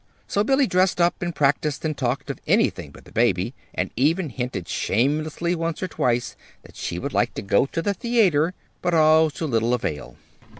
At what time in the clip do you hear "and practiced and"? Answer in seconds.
1.21-1.95